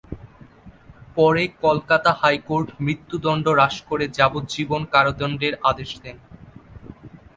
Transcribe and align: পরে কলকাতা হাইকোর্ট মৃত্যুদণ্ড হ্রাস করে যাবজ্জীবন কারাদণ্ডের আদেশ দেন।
পরে 1.15 1.43
কলকাতা 1.63 2.11
হাইকোর্ট 2.21 2.67
মৃত্যুদণ্ড 2.79 3.45
হ্রাস 3.51 3.75
করে 3.89 4.05
যাবজ্জীবন 4.17 4.81
কারাদণ্ডের 4.93 5.53
আদেশ 5.69 5.91
দেন। 6.03 6.17